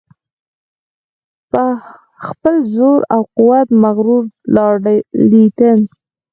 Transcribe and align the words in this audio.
په 1.51 1.63
خپل 2.27 2.55
زور 2.75 2.99
او 3.13 3.21
قوت 3.35 3.67
مغرور 3.83 4.23
لارډ 4.55 4.83
لیټن. 5.31 5.79